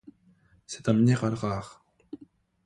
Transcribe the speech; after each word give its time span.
C'est 0.65 0.89
un 0.89 0.93
minéral 0.93 1.35
rare. 1.35 1.85